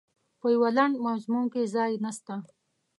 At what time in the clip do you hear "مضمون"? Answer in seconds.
1.05-1.45